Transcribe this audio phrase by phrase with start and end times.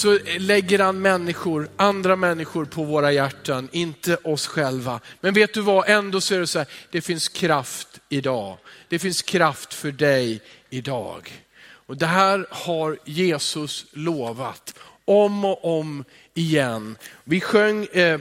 [0.00, 5.00] så eh, lägger han människor, andra människor på våra hjärtan, inte oss själva.
[5.20, 8.58] Men vet du vad, ändå så är det så här, det finns kraft idag.
[8.88, 11.44] Det finns kraft för dig idag.
[11.86, 14.74] Och det här har Jesus lovat
[15.04, 16.04] om och om
[16.34, 16.96] igen.
[17.24, 18.20] Vi sjöng eh,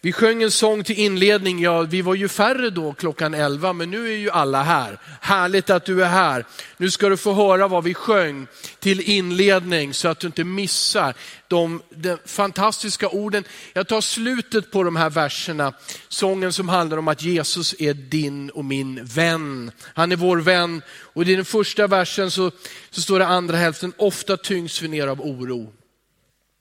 [0.00, 3.90] vi sjöng en sång till inledning, ja vi var ju färre då klockan 11 men
[3.90, 4.98] nu är ju alla här.
[5.20, 6.44] Härligt att du är här.
[6.76, 8.46] Nu ska du få höra vad vi sjöng
[8.78, 11.14] till inledning så att du inte missar
[11.48, 13.44] de, de fantastiska orden.
[13.72, 15.72] Jag tar slutet på de här verserna,
[16.08, 19.70] sången som handlar om att Jesus är din och min vän.
[19.94, 22.50] Han är vår vän och i den första versen så,
[22.90, 25.72] så står det andra hälften, ofta tyngs vi ner av oro.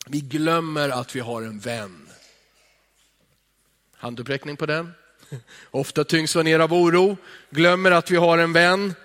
[0.07, 2.06] Vi glömmer att vi har en vän.
[3.97, 4.93] Handuppräckning på den.
[5.71, 7.17] Ofta tyngs vi ner av oro,
[7.49, 8.95] glömmer att vi har en vän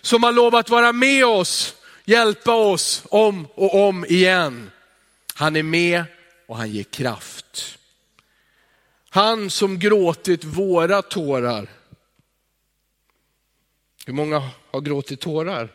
[0.00, 1.74] som har lovat vara med oss,
[2.04, 4.70] hjälpa oss om och om igen.
[5.34, 6.04] Han är med
[6.46, 7.78] och han ger kraft.
[9.10, 11.70] Han som gråtit våra tårar.
[14.06, 15.68] Hur många har gråtit tårar?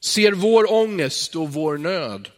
[0.00, 2.30] Ser vår ångest och vår nöd.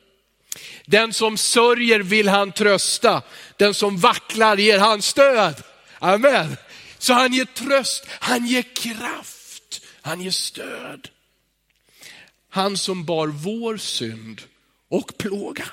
[0.85, 3.23] Den som sörjer vill han trösta,
[3.57, 5.63] den som vacklar ger han stöd.
[5.99, 6.57] Amen.
[6.99, 11.09] Så han ger tröst, han ger kraft, han ger stöd.
[12.51, 14.43] Han som bar vår synd
[14.89, 15.67] och plåga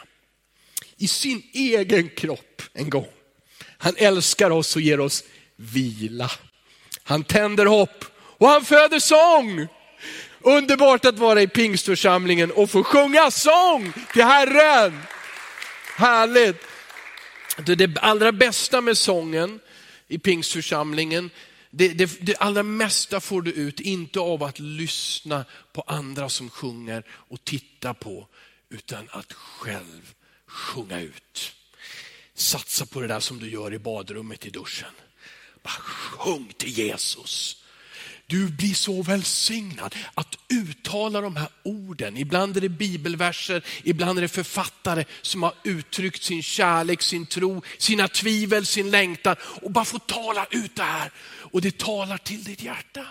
[0.97, 3.07] i sin egen kropp en gång.
[3.77, 5.23] Han älskar oss och ger oss
[5.55, 6.31] vila.
[7.03, 9.67] Han tänder hopp och han föder sång.
[10.45, 15.01] Underbart att vara i pingstförsamlingen och få sjunga sång till Herren.
[15.97, 16.61] Härligt.
[17.65, 19.59] Det allra bästa med sången
[20.07, 21.29] i pingstförsamlingen,
[21.69, 26.49] det, det, det allra mesta får du ut, inte av att lyssna på andra som
[26.49, 28.27] sjunger och titta på,
[28.69, 30.13] utan att själv
[30.47, 31.55] sjunga ut.
[32.33, 34.91] Satsa på det där som du gör i badrummet i duschen.
[35.63, 37.64] Bara sjung till Jesus.
[38.27, 42.17] Du blir så välsignad att uttala de här orden.
[42.17, 47.61] Ibland är det bibelverser, ibland är det författare som har uttryckt sin kärlek, sin tro,
[47.77, 51.11] sina tvivel, sin längtan och bara få tala ut det här.
[51.51, 53.05] Och det talar till ditt hjärta.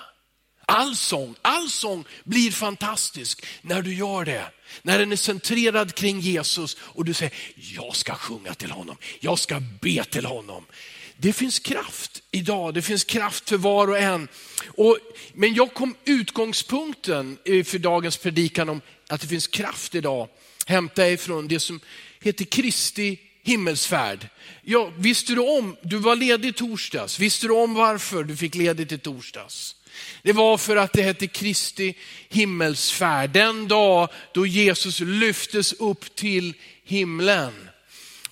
[0.66, 4.44] All sång, all sång blir fantastisk när du gör det.
[4.82, 9.38] När den är centrerad kring Jesus och du säger, jag ska sjunga till honom, jag
[9.38, 10.66] ska be till honom.
[11.16, 14.28] Det finns kraft idag, det finns kraft för var och en.
[14.66, 14.98] Och,
[15.32, 20.28] men jag kom utgångspunkten för dagens predikan om att det finns kraft idag,
[20.66, 21.80] hämta ifrån det som
[22.20, 24.28] heter Kristi himmelsfärd.
[24.62, 28.54] Ja, visste du om, du var ledig i torsdags, visste du om varför du fick
[28.54, 29.76] ledigt i torsdags?
[30.22, 31.94] Det var för att det hette Kristi
[32.28, 36.54] himmelsfärd, den dag då Jesus lyftes upp till
[36.84, 37.68] himlen.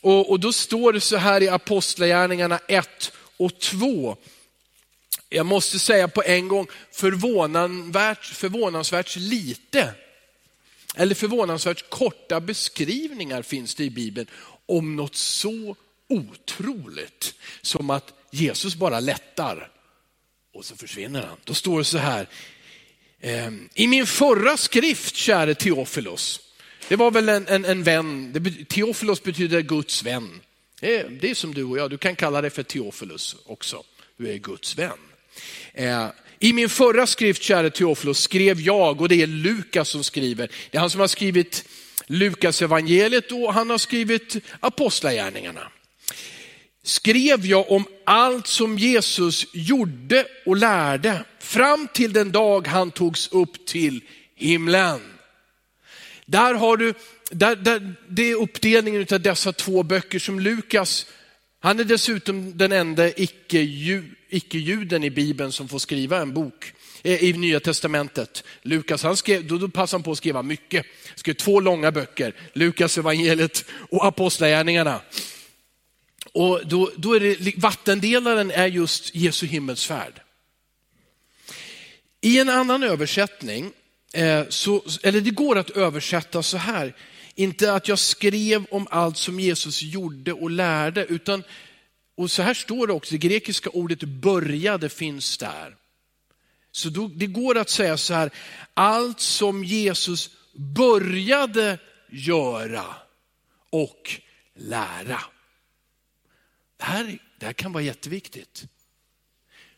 [0.03, 4.17] Och, och då står det så här i Apostlagärningarna 1 och 2.
[5.29, 9.95] Jag måste säga på en gång, förvånansvärt, förvånansvärt lite,
[10.95, 14.27] eller förvånansvärt korta beskrivningar finns det i Bibeln
[14.67, 15.77] om något så
[16.09, 19.71] otroligt som att Jesus bara lättar
[20.55, 21.37] och så försvinner han.
[21.45, 22.29] Då står det så här,
[23.21, 26.41] ehm, i min förra skrift, käre Teofilos,
[26.88, 30.41] det var väl en, en, en vän, det, Teofilos betyder Guds vän.
[30.81, 33.82] Det är, det är, som du och jag, du kan kalla dig för Teofilos också.
[34.16, 34.98] Du är Guds vän.
[35.75, 36.06] Eh,
[36.38, 40.76] I min förra skrift, käre Teofilos, skrev jag, och det är Lukas som skriver, det
[40.76, 41.65] är han som har skrivit
[42.06, 45.72] Lukas evangeliet och han har skrivit Apostlagärningarna.
[46.84, 53.28] Skrev jag om allt som Jesus gjorde och lärde fram till den dag han togs
[53.28, 54.00] upp till
[54.34, 55.12] himlen.
[56.32, 56.94] Där har du,
[57.31, 61.06] där, där, det är uppdelningen av dessa två böcker som Lukas,
[61.60, 63.09] han är dessutom den enda
[64.28, 66.72] icke-juden i Bibeln som får skriva en bok
[67.03, 68.44] eh, i Nya Testamentet.
[68.62, 70.87] Lukas, han skrev, då, då passade han på att skriva mycket.
[71.09, 75.00] Han skrev två långa böcker, Lukas evangeliet och Apostlagärningarna.
[76.33, 80.21] Och då, då är det, vattendelaren är just Jesu himmelsfärd.
[82.21, 83.72] I en annan översättning
[84.12, 86.97] Eh, så, eller det går att översätta så här,
[87.34, 91.42] inte att jag skrev om allt som Jesus gjorde och lärde, utan,
[92.14, 95.76] och så här står det också, det grekiska ordet började finns där.
[96.72, 98.30] Så då, det går att säga så här,
[98.74, 101.78] allt som Jesus började
[102.10, 102.84] göra
[103.70, 104.20] och
[104.54, 105.20] lära.
[106.76, 108.64] Det här, det här kan vara jätteviktigt.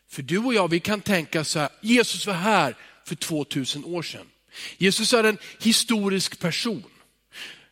[0.09, 2.75] För du och jag, vi kan tänka så här, Jesus var här
[3.05, 4.29] för 2000 år sedan.
[4.77, 6.83] Jesus är en historisk person.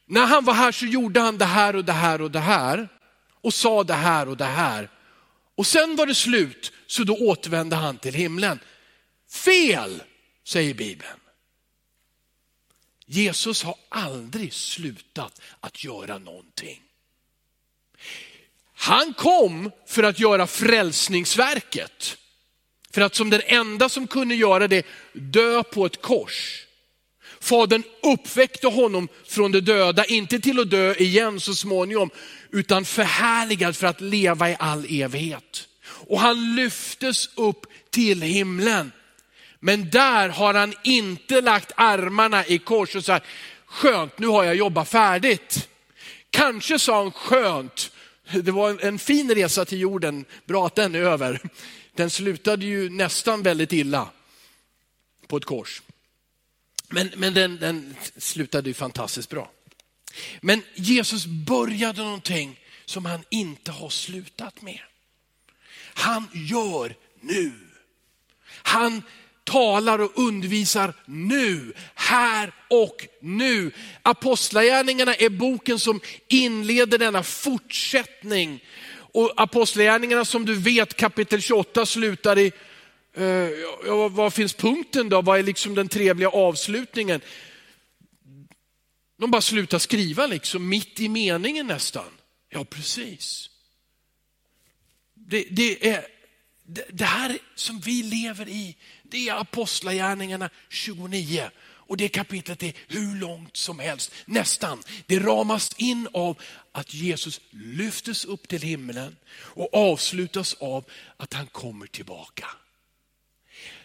[0.06, 2.90] När han var här så gjorde han det här och det här och det här
[3.42, 4.90] och sa det här och det här.
[5.56, 8.60] Och sen var det slut, så då återvände han till himlen.
[9.30, 10.04] Fel,
[10.44, 11.20] säger Bibeln.
[13.06, 16.82] Jesus har aldrig slutat att göra någonting.
[18.74, 22.18] Han kom för att göra frälsningsverket.
[22.94, 26.66] För att som den enda som kunde göra det, dö på ett kors.
[27.40, 32.10] Fadern uppväckte honom från de döda, inte till att dö igen så småningom,
[32.52, 35.68] utan förhärligad för att leva i all evighet.
[35.86, 38.92] Och han lyftes upp till himlen.
[39.60, 43.26] Men där har han inte lagt armarna i kors och sagt,
[43.66, 45.70] skönt nu har jag jobbat färdigt.
[46.30, 47.92] Kanske sa han skönt,
[48.32, 51.42] det var en fin resa till jorden, bra att den är över.
[51.96, 54.10] Den slutade ju nästan väldigt illa
[55.28, 55.82] på ett kors.
[56.90, 59.52] Men, men den, den slutade ju fantastiskt bra.
[60.42, 64.80] Men Jesus började någonting som han inte har slutat med.
[65.94, 67.52] Han gör nu.
[68.46, 69.02] Han
[69.44, 73.72] talar och undervisar nu, här och nu.
[74.02, 78.64] Apostlagärningarna är boken som inleder denna fortsättning.
[79.14, 82.52] Och Apostlagärningarna som du vet kapitel 28 slutar i,
[83.16, 83.26] eh,
[83.86, 85.22] ja, vad finns punkten då?
[85.22, 87.22] Vad är liksom den trevliga avslutningen?
[89.20, 92.10] De bara slutar skriva liksom, mitt i meningen nästan.
[92.50, 93.50] Ja, precis.
[95.14, 96.06] Det, det, är,
[96.66, 101.50] det, det här som vi lever i, det är Apostlagärningarna 29.
[101.88, 104.84] Och det kapitlet är hur långt som helst, nästan.
[105.06, 106.42] Det ramas in av
[106.72, 110.86] att Jesus lyftes upp till himlen och avslutas av
[111.18, 112.48] att han kommer tillbaka.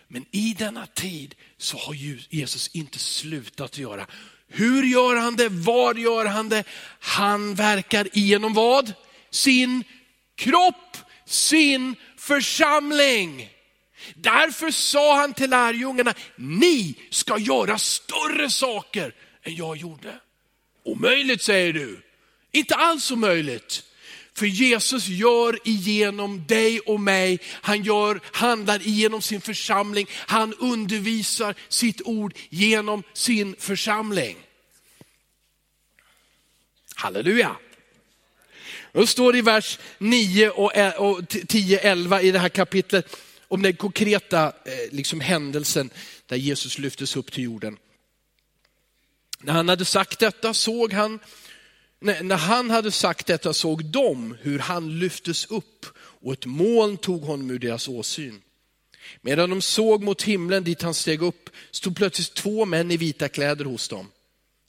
[0.08, 1.94] Men i denna tid så har
[2.34, 4.06] Jesus inte slutat göra.
[4.48, 5.48] Hur gör han det?
[5.48, 6.64] Var gör han det?
[7.00, 8.92] Han verkar genom vad?
[9.30, 9.84] Sin
[10.34, 13.50] kropp, sin församling.
[14.14, 20.20] Därför sa han till lärjungarna, ni ska göra större saker än jag gjorde.
[20.84, 22.02] Omöjligt säger du.
[22.52, 23.82] Inte alls omöjligt.
[24.34, 31.54] För Jesus gör igenom dig och mig, han gör, handlar igenom sin församling, han undervisar
[31.68, 34.36] sitt ord genom sin församling.
[36.94, 37.56] Halleluja.
[38.92, 43.16] Då står det i vers 9 och e- 10-11 i det här kapitlet
[43.48, 45.90] om den konkreta eh, liksom, händelsen
[46.26, 47.76] där Jesus lyftes upp till jorden.
[49.40, 51.18] När han hade sagt detta såg han,
[52.00, 57.22] när han hade sagt detta såg de hur han lyftes upp och ett moln tog
[57.22, 58.42] honom ur deras åsyn.
[59.20, 63.28] Medan de såg mot himlen dit han steg upp stod plötsligt två män i vita
[63.28, 64.10] kläder hos dem.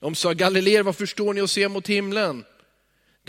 [0.01, 2.45] De sa, Galileer, varför står ni och ser mot himlen?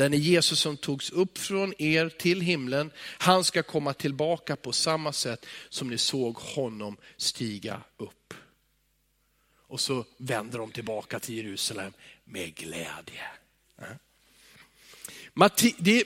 [0.01, 2.91] Den är Jesus som togs upp från er till himlen.
[3.19, 8.35] Han ska komma tillbaka på samma sätt som ni såg honom stiga upp.
[9.67, 11.93] Och så vänder de tillbaka till Jerusalem
[12.25, 13.23] med glädje.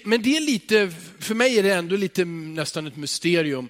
[0.05, 3.69] Men det är lite, för mig är det ändå lite nästan ett mysterium.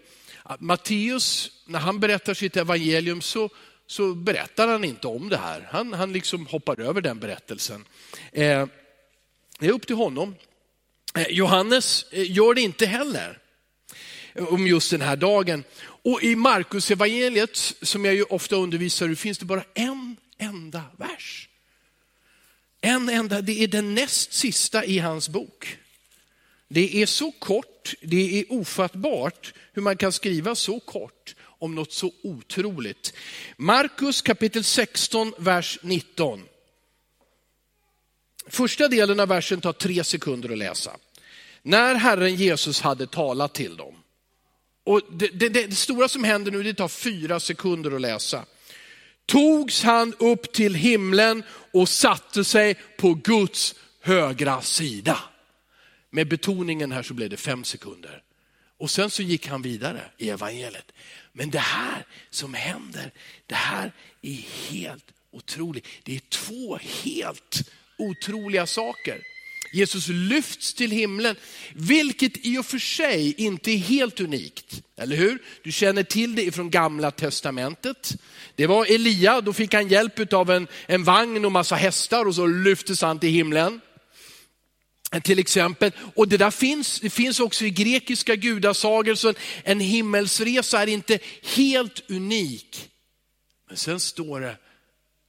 [0.59, 3.50] Matteus, när han berättar sitt evangelium så,
[3.87, 5.69] så berättar han inte om det här.
[5.71, 7.85] Han, han liksom hoppar över den berättelsen.
[8.32, 8.67] Eh,
[9.58, 10.34] det är upp till honom.
[11.14, 13.38] Eh, Johannes eh, gör det inte heller
[14.34, 15.64] eh, om just den här dagen.
[15.80, 20.82] Och i Markus evangeliet som jag ju ofta undervisar i, finns det bara en enda
[20.99, 21.49] vers.
[22.80, 25.78] En enda, det är den näst sista i hans bok.
[26.68, 31.92] Det är så kort, det är ofattbart hur man kan skriva så kort om något
[31.92, 33.14] så otroligt.
[33.56, 36.42] Markus kapitel 16, vers 19.
[38.46, 40.96] Första delen av versen tar tre sekunder att läsa.
[41.62, 43.94] När Herren Jesus hade talat till dem.
[44.84, 48.44] Och det, det, det, stora som händer nu, det tar fyra sekunder att läsa.
[49.26, 55.18] Togs han upp till himlen och satte sig på Guds högra sida.
[56.10, 58.22] Med betoningen här så blev det fem sekunder.
[58.78, 60.92] Och sen så gick han vidare i evangeliet.
[61.32, 63.12] Men det här som händer,
[63.46, 65.86] det här är helt otroligt.
[66.02, 69.22] Det är två helt otroliga saker.
[69.72, 71.36] Jesus lyfts till himlen,
[71.74, 74.82] vilket i och för sig inte är helt unikt.
[74.96, 75.42] Eller hur?
[75.62, 78.14] Du känner till det från gamla testamentet.
[78.54, 82.34] Det var Elia, då fick han hjälp av en, en vagn och massa hästar och
[82.34, 83.80] så lyftes han till himlen.
[85.22, 90.82] Till exempel, och det där finns, det finns också i grekiska gudasagor, så en himmelsresa
[90.82, 92.90] är inte helt unik.
[93.68, 94.56] Men sen står det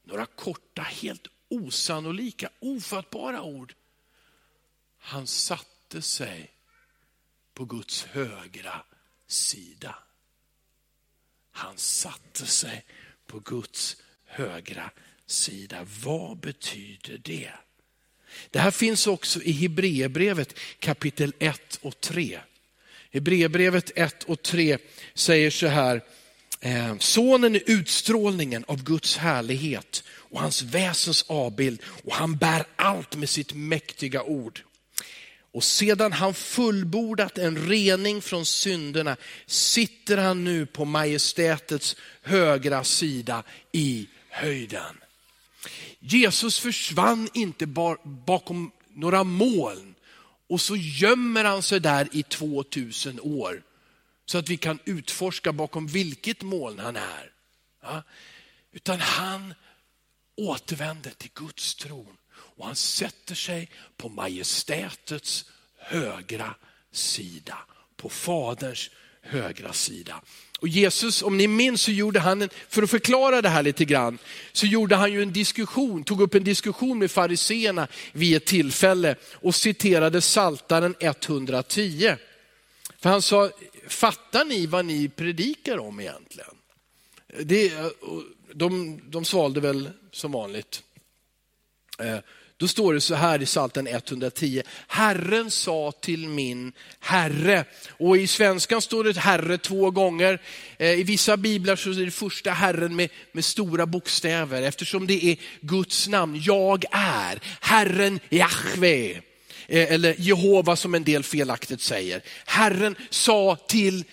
[0.08, 3.74] några korta, helt osannolika, ofattbara ord.
[4.98, 6.52] Han satte sig
[7.54, 8.84] på Guds högra
[9.28, 9.96] sida.
[11.52, 12.86] Han satte sig
[13.28, 14.92] på Guds högra
[15.26, 15.88] sida.
[16.04, 17.52] Vad betyder det?
[18.50, 22.40] Det här finns också i Hebreerbrevet kapitel 1 och 3.
[23.12, 24.78] Hebreerbrevet 1 och 3
[25.14, 26.02] säger så här,
[26.66, 33.16] Eh, sonen är utstrålningen av Guds härlighet och hans väsens avbild och han bär allt
[33.16, 34.62] med sitt mäktiga ord.
[35.52, 43.44] Och sedan han fullbordat en rening från synderna sitter han nu på majestätets högra sida
[43.72, 44.96] i höjden.
[46.00, 47.66] Jesus försvann inte
[48.04, 49.96] bakom några moln
[50.50, 53.62] och så gömmer han sig där i 2000 år.
[54.26, 57.32] Så att vi kan utforska bakom vilket moln han är.
[57.82, 58.04] Ja?
[58.72, 59.54] Utan han
[60.36, 65.46] återvänder till Guds tron och han sätter sig på majestätets
[65.78, 66.56] högra
[66.92, 67.58] sida.
[67.96, 68.90] På faderns
[69.22, 70.22] högra sida.
[70.60, 73.86] Och Jesus, om ni minns så gjorde han, en, för att förklara det här lite
[73.86, 74.18] grann,
[74.52, 79.16] så gjorde han ju en diskussion, tog upp en diskussion med fariseerna vid ett tillfälle
[79.34, 82.16] och citerade Saltaren 110.
[83.06, 83.52] För han sa,
[83.88, 86.56] fattar ni vad ni predikar om egentligen?
[87.44, 87.74] Det,
[88.54, 90.84] de, de svalde väl som vanligt.
[92.00, 92.18] Eh,
[92.58, 94.64] då står det så här i Salten 110.
[94.88, 97.66] Herren sa till min Herre.
[97.90, 100.42] Och i svenskan står det Herre två gånger.
[100.78, 105.26] Eh, I vissa biblar så är det första Herren med, med stora bokstäver eftersom det
[105.26, 106.42] är Guds namn.
[106.44, 109.22] Jag är Herren Jahve.
[109.68, 112.22] Eh, eller Jehova som en del felaktigt säger.
[112.46, 114.04] Herren sa till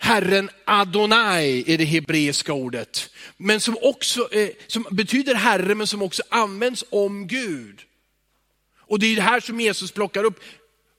[0.00, 3.10] Herren Adonai är det hebreiska ordet.
[3.36, 7.80] Men som också eh, som betyder Herre men som också används om Gud.
[8.80, 10.40] Och det är det här som Jesus plockar upp.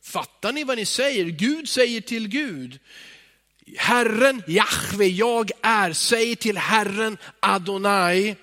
[0.03, 1.25] Fattar ni vad ni säger?
[1.25, 2.79] Gud säger till Gud.
[3.77, 8.35] Herren Jahve, jag är, säger till Herren Adonai.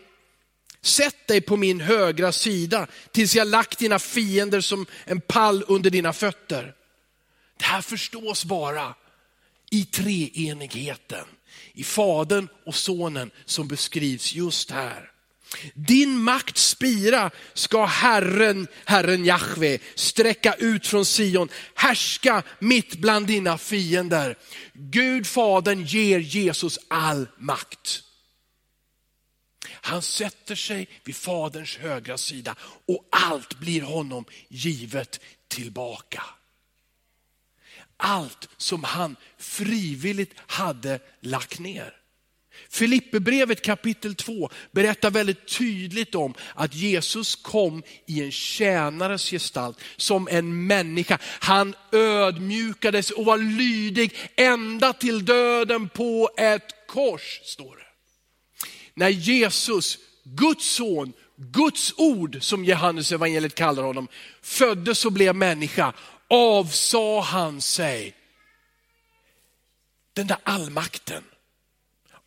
[0.86, 5.90] Sätt dig på min högra sida tills jag lagt dina fiender som en pall under
[5.90, 6.74] dina fötter.
[7.58, 8.94] Det här förstås bara
[9.70, 11.24] i treenigheten.
[11.72, 15.10] I Fadern och Sonen som beskrivs just här.
[15.74, 23.58] Din makt spira ska Herren, Herren Jahve, sträcka ut från Sion, härska mitt bland dina
[23.58, 24.38] fiender.
[24.72, 28.02] Gud Fadern ger Jesus all makt.
[29.86, 32.54] Han sätter sig vid Faderns högra sida
[32.86, 36.22] och allt blir honom givet tillbaka
[37.96, 41.92] allt som han frivilligt hade lagt ner.
[42.68, 50.28] Filipperbrevet kapitel 2 berättar väldigt tydligt om att Jesus kom i en tjänares gestalt, som
[50.30, 51.18] en människa.
[51.22, 57.85] Han ödmjukades och var lydig ända till döden på ett kors, står det.
[58.96, 64.08] När Jesus, Guds son, Guds ord som Johannes evangeliet kallar honom,
[64.42, 65.92] föddes och blev människa
[66.28, 68.14] avsade han sig
[70.12, 71.24] den där allmakten.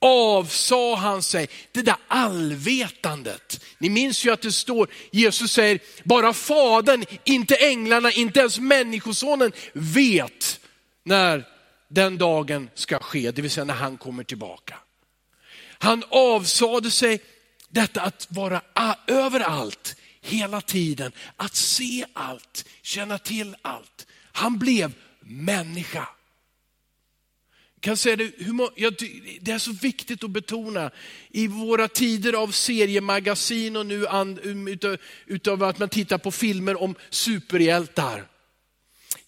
[0.01, 3.65] Avsade han sig det där allvetandet.
[3.77, 9.51] Ni minns ju att det står, Jesus säger, bara fadern, inte änglarna, inte ens människosonen
[9.73, 10.59] vet
[11.03, 11.47] när
[11.87, 14.75] den dagen ska ske, det vill säga när han kommer tillbaka.
[15.79, 17.21] Han avsade sig
[17.69, 18.61] detta att vara
[19.07, 24.07] överallt, hela tiden, att se allt, känna till allt.
[24.31, 26.07] Han blev människa.
[27.79, 28.31] kan säga det,
[29.41, 30.91] det är så viktigt att betona
[31.29, 36.81] i våra tider av seriemagasin och nu um, utav, utav att man tittar på filmer
[36.81, 38.27] om superhjältar.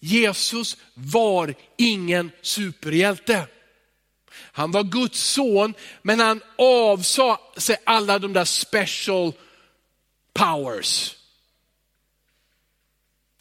[0.00, 3.46] Jesus var ingen superhjälte.
[4.34, 9.32] Han var Guds son, men han avsade sig alla de där special
[10.32, 11.16] powers.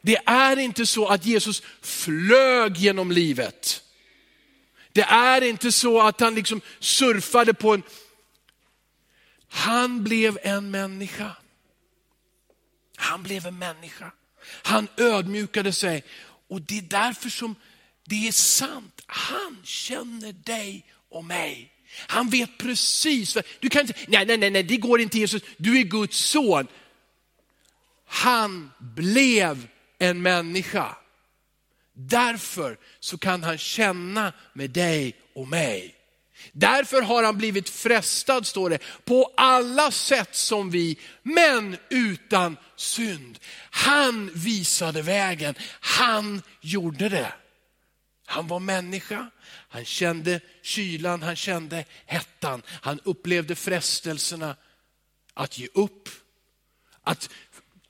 [0.02, 3.84] Det är inte så att Jesus flög genom livet.
[4.92, 7.84] Det är inte så att han liksom surfade på en...
[9.50, 11.36] Han blev en människa.
[12.96, 14.12] Han blev en människa.
[14.64, 16.04] Han ödmjukade sig
[16.48, 17.56] och det är därför som
[18.04, 19.01] det är sant.
[19.14, 21.72] Han känner dig och mig.
[22.08, 23.38] Han vet precis.
[23.60, 25.42] Du kan inte, nej, nej, nej, det går inte Jesus.
[25.58, 26.68] Du är Guds son.
[28.06, 29.68] Han blev
[30.00, 30.96] en människa.
[31.94, 35.96] Därför så kan han känna med dig och mig.
[36.52, 43.40] Därför har han blivit frestad, står det, på alla sätt som vi, men utan synd.
[43.70, 47.34] Han visade vägen, han gjorde det.
[48.32, 54.56] Han var människa, han kände kylan, han kände hettan, han upplevde frestelserna
[55.34, 56.10] att ge upp,
[57.02, 57.30] att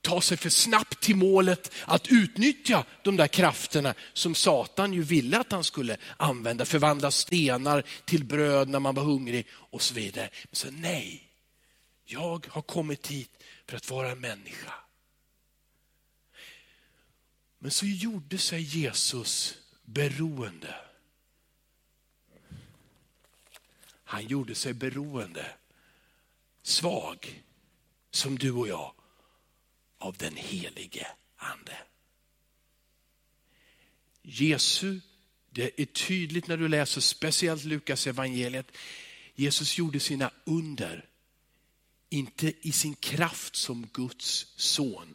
[0.00, 5.38] ta sig för snabbt till målet, att utnyttja de där krafterna som Satan ju ville
[5.38, 10.30] att han skulle använda, förvandla stenar till bröd när man var hungrig och så vidare.
[10.44, 11.28] Men så nej,
[12.04, 13.30] jag har kommit hit
[13.66, 14.74] för att vara en människa.
[17.58, 19.58] Men så gjorde sig Jesus
[19.94, 20.74] beroende.
[24.04, 25.46] Han gjorde sig beroende,
[26.62, 27.42] svag,
[28.10, 28.94] som du och jag
[29.98, 31.06] av den helige
[31.36, 31.78] ande.
[34.22, 35.00] Jesu,
[35.50, 38.76] det är tydligt när du läser speciellt Lukas evangeliet.
[39.34, 41.08] Jesus gjorde sina under,
[42.08, 45.14] inte i sin kraft som Guds son.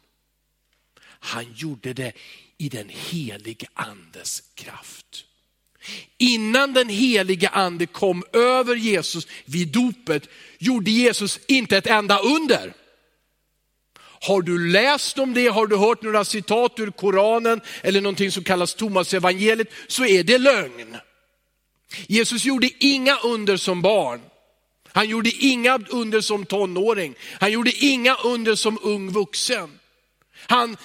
[1.00, 2.12] Han gjorde det
[2.58, 5.24] i den helige andes kraft.
[6.18, 12.72] Innan den helige ande kom över Jesus vid dopet gjorde Jesus inte ett enda under.
[14.20, 18.44] Har du läst om det, har du hört några citat ur Koranen eller någonting som
[18.44, 20.96] kallas Thomas evangeliet så är det lögn.
[22.06, 24.20] Jesus gjorde inga under som barn.
[24.92, 27.14] Han gjorde inga under som tonåring.
[27.40, 29.78] Han gjorde inga under som ung vuxen.
[30.46, 30.76] Han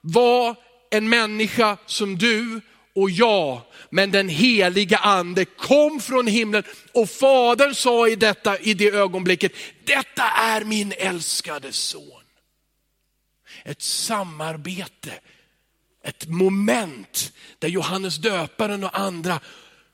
[0.00, 0.56] var
[0.92, 2.60] en människa som du
[2.94, 8.74] och jag, men den heliga ande kom från himlen och fadern sa i, detta, i
[8.74, 9.52] det ögonblicket,
[9.84, 12.22] detta är min älskade son
[13.64, 15.12] ett samarbete,
[16.04, 19.40] ett moment där Johannes döparen och andra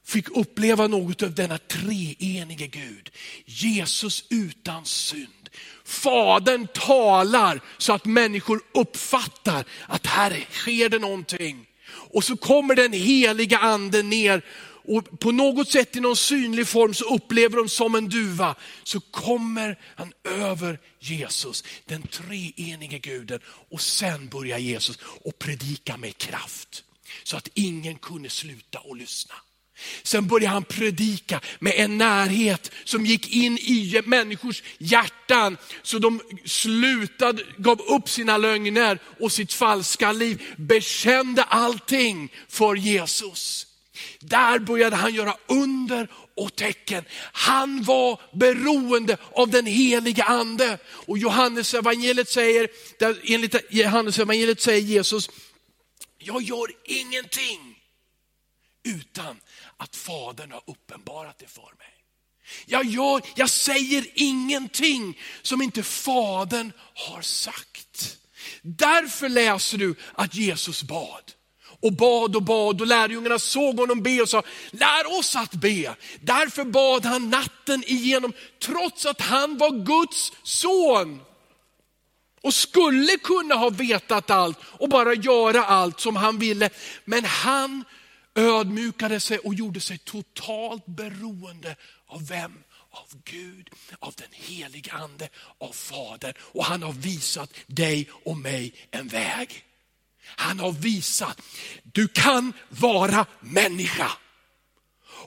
[0.04, 3.10] fick uppleva något av denna treenige Gud.
[3.44, 5.37] Jesus utan synd.
[5.84, 11.66] Fadern talar så att människor uppfattar att här sker det någonting.
[11.90, 14.42] Och så kommer den heliga anden ner
[14.88, 18.54] och på något sätt i någon synlig form så upplever de som en duva.
[18.84, 23.40] Så kommer han över Jesus, den treenige guden.
[23.70, 26.84] Och sen börjar Jesus att predika med kraft.
[27.24, 29.34] Så att ingen kunde sluta att lyssna.
[30.02, 35.56] Sen började han predika med en närhet som gick in i människors hjärtan.
[35.82, 40.42] Så de slutade, gav upp sina lögner och sitt falska liv.
[40.56, 43.66] Bekände allting för Jesus.
[44.20, 47.04] Där började han göra under och tecken.
[47.32, 50.78] Han var beroende av den heliga ande.
[50.88, 52.68] Och Johannes evangeliet säger,
[53.24, 55.30] enligt Johannes evangeliet säger Jesus,
[56.18, 57.77] jag gör ingenting
[58.88, 59.40] utan
[59.76, 61.94] att Fadern har uppenbarat det för mig.
[62.66, 68.18] Jag, gör, jag säger ingenting som inte Fadern har sagt.
[68.62, 71.32] Därför läser du att Jesus bad
[71.80, 75.94] och bad och bad och lärjungarna såg honom be och sa, lär oss att be.
[76.20, 81.20] Därför bad han natten igenom, trots att han var Guds son.
[82.40, 86.70] Och skulle kunna ha vetat allt och bara göra allt som han ville.
[87.04, 87.84] Men han
[88.38, 92.64] ödmjukade sig och gjorde sig totalt beroende av vem?
[92.90, 96.34] Av Gud, av den heliga ande, av Fadern.
[96.38, 99.64] Och han har visat dig och mig en väg.
[100.24, 101.40] Han har visat,
[101.82, 104.10] du kan vara människa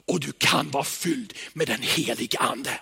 [0.06, 2.80] och du kan vara fylld med den helige ande.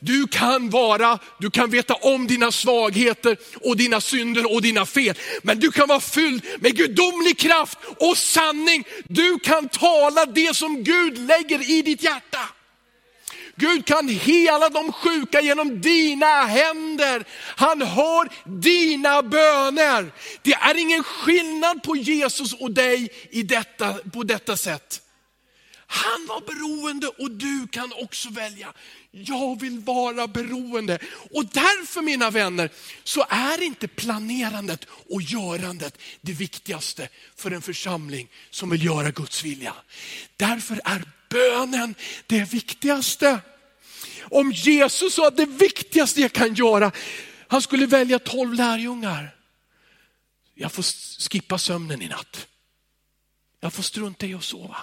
[0.00, 5.14] Du kan vara, du kan veta om dina svagheter och dina synder och dina fel.
[5.42, 8.84] Men du kan vara fylld med gudomlig kraft och sanning.
[9.08, 12.48] Du kan tala det som Gud lägger i ditt hjärta.
[13.58, 17.24] Gud kan hela de sjuka genom dina händer.
[17.56, 18.28] Han hör
[18.60, 20.12] dina böner.
[20.42, 25.02] Det är ingen skillnad på Jesus och dig i detta, på detta sätt.
[25.86, 28.72] Han var beroende och du kan också välja.
[29.26, 30.98] Jag vill vara beroende.
[31.30, 32.70] Och därför mina vänner,
[33.04, 39.44] så är inte planerandet och görandet det viktigaste för en församling som vill göra Guds
[39.44, 39.74] vilja.
[40.36, 41.94] Därför är bönen
[42.26, 43.40] det viktigaste.
[44.20, 46.92] Om Jesus sa att det viktigaste jag kan göra,
[47.48, 49.34] han skulle välja tolv lärjungar.
[50.54, 50.82] Jag får
[51.30, 52.46] skippa sömnen i natt.
[53.60, 54.76] Jag får strunta i att sova.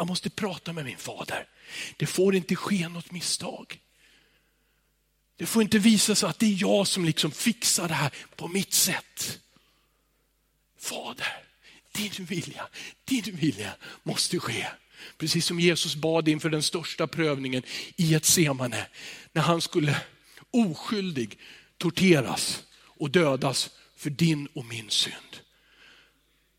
[0.00, 1.46] Jag måste prata med min fader.
[1.96, 3.80] Det får inte ske något misstag.
[5.36, 8.48] Det får inte visa sig att det är jag som liksom fixar det här på
[8.48, 9.38] mitt sätt.
[10.78, 11.44] Fader,
[11.92, 12.68] din vilja,
[13.04, 14.66] din vilja måste ske.
[15.18, 17.62] Precis som Jesus bad inför den största prövningen
[17.96, 18.86] i ett semane.
[19.32, 20.02] När han skulle
[20.50, 21.38] oskyldig
[21.76, 25.36] torteras och dödas för din och min synd.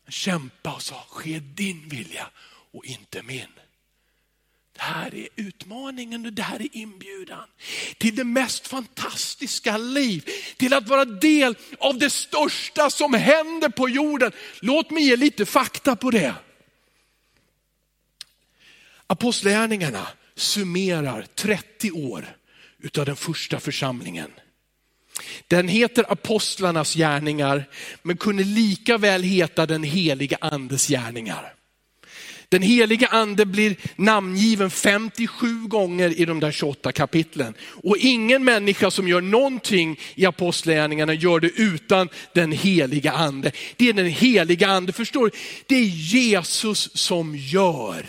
[0.04, 2.30] Han kämpade och sa, ske din vilja
[2.72, 3.46] och inte min.
[4.72, 7.48] Det här är utmaningen och det här är inbjudan
[7.98, 10.28] till det mest fantastiska liv.
[10.56, 14.32] Till att vara del av det största som händer på jorden.
[14.60, 16.34] Låt mig ge lite fakta på det.
[19.06, 22.36] Apostlagärningarna summerar 30 år
[22.78, 24.30] utav den första församlingen.
[25.48, 27.68] Den heter apostlarnas gärningar,
[28.02, 31.54] men kunde lika väl heta den heliga andes gärningar.
[32.52, 37.54] Den heliga ande blir namngiven 57 gånger i de där 28 kapitlen.
[37.62, 43.52] Och ingen människa som gör någonting i apostlagärningarna gör det utan den heliga ande.
[43.76, 45.30] Det är den heliga ande, förstår du?
[45.66, 48.06] Det är Jesus som gör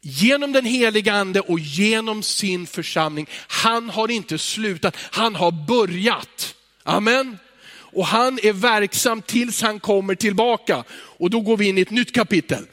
[0.00, 3.26] genom den heliga ande och genom sin församling.
[3.48, 6.54] Han har inte slutat, han har börjat.
[6.82, 7.38] Amen.
[7.72, 10.84] Och han är verksam tills han kommer tillbaka.
[10.90, 12.66] Och då går vi in i ett nytt kapitel.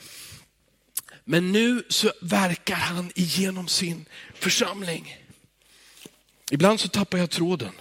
[1.24, 5.18] Men nu så verkar han igenom sin församling.
[6.52, 7.72] Ibland så tappar jag tråden.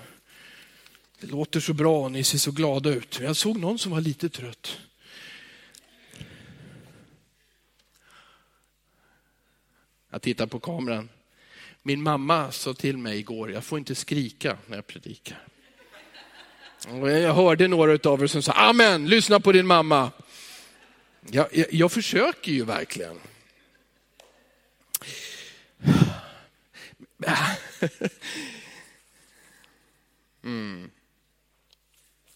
[1.21, 3.21] Det låter så bra och ni ser så glada ut.
[3.21, 4.79] Jag såg någon som var lite trött.
[10.11, 11.09] Jag tittar på kameran.
[11.83, 15.47] Min mamma sa till mig igår, jag får inte skrika när jag predikar.
[16.89, 20.11] Och jag hörde några av er som sa, amen, lyssna på din mamma.
[21.31, 23.21] Jag, jag, jag försöker ju verkligen.
[30.45, 30.91] Mm.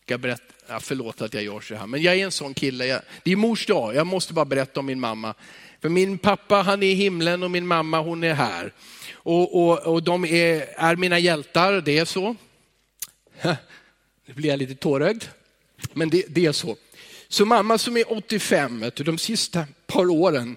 [0.06, 2.86] Jag berätta, ja, förlåt att jag gör så här, men jag är en sån kille.
[2.86, 5.34] Jag, det är mors dag, jag måste bara berätta om min mamma.
[5.80, 8.72] För min pappa han är i himlen och min mamma hon är här.
[9.12, 12.36] Och, och, och de är, är mina hjältar, det är så.
[14.28, 15.24] Nu blir jag lite tårögd,
[15.92, 16.76] men det, det är så.
[17.28, 20.56] Så mamma som är 85, de sista par åren,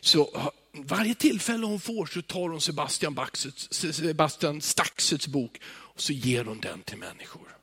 [0.00, 6.12] så varje tillfälle hon får så tar hon Sebastian, Baxuts, Sebastian Staxuts bok och så
[6.12, 7.56] ger hon den till människor.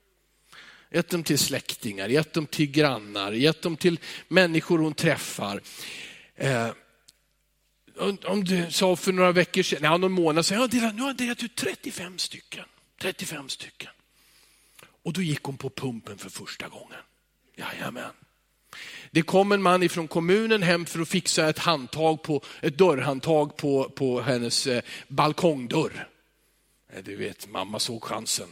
[0.91, 5.61] Gett dem till släktingar, gett dem till grannar, gett dem till människor hon träffar.
[6.35, 6.69] Eh,
[8.25, 11.09] om du sa för några veckor sedan, nej någon månad sedan, jag delat, nu har
[11.09, 12.65] jag delat ut 35 stycken.
[13.01, 13.91] 35 stycken.
[15.03, 16.99] Och då gick hon på pumpen för första gången.
[17.55, 18.11] Jajamän.
[19.11, 23.57] Det kom en man ifrån kommunen hem för att fixa ett handtag på, ett dörrhandtag
[23.57, 26.07] på, på hennes eh, balkongdörr.
[26.93, 28.47] Eh, du vet, mamma såg chansen.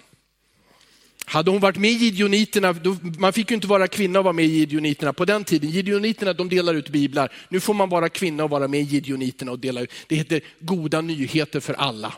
[1.27, 4.33] Hade hon varit med i Gideoniterna, då, man fick ju inte vara kvinna och vara
[4.33, 5.69] med i Gideoniterna på den tiden.
[5.69, 7.31] Gideoniterna de delar ut biblar.
[7.49, 9.91] Nu får man vara kvinna och vara med i Gideoniterna och dela ut.
[10.07, 12.13] Det heter goda nyheter för alla.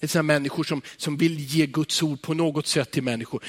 [0.00, 3.42] Det är sådana människor som, som vill ge Guds ord på något sätt till människor.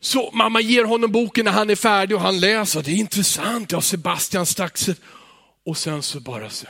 [0.00, 2.82] Så mamma ger honom boken när han är färdig och han läser.
[2.82, 5.00] Det är intressant, ja Sebastian Staxet.
[5.66, 6.66] Och sen så bara så,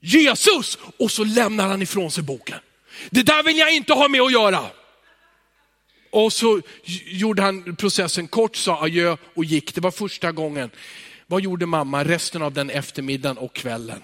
[0.00, 0.78] Jesus!
[0.98, 2.58] Och så lämnar han ifrån sig boken.
[3.10, 4.66] Det där vill jag inte ha med att göra.
[6.10, 6.60] Och så
[7.04, 9.74] gjorde han processen kort, sa adjö och gick.
[9.74, 10.70] Det var första gången.
[11.26, 14.00] Vad gjorde mamma resten av den eftermiddagen och kvällen?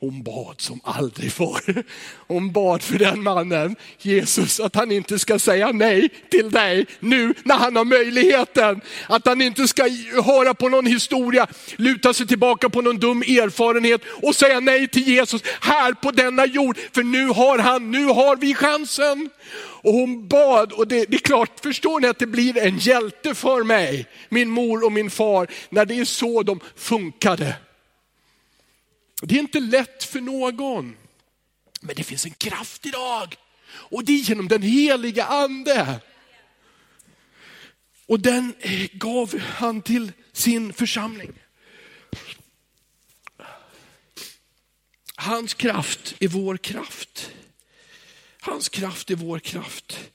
[0.00, 1.84] Hon bad som aldrig förr.
[2.28, 7.34] Hon bad för den mannen, Jesus, att han inte ska säga nej till dig nu
[7.44, 8.80] när han har möjligheten.
[9.08, 9.82] Att han inte ska
[10.24, 15.08] höra på någon historia, luta sig tillbaka på någon dum erfarenhet och säga nej till
[15.08, 16.78] Jesus här på denna jord.
[16.94, 19.30] För nu har han, nu har vi chansen.
[19.82, 23.34] Och hon bad och det, det, är klart, förstår ni att det blir en hjälte
[23.34, 27.54] för mig, min mor och min far, när det är så de funkade.
[29.22, 30.96] Det är inte lätt för någon.
[31.80, 33.36] Men det finns en kraft idag.
[33.68, 36.00] Och det är genom den heliga ande.
[38.06, 41.32] Och den eh, gav han till sin församling.
[45.14, 47.30] Hans kraft är vår kraft.
[48.40, 50.10] Hans kraft är vår kraft.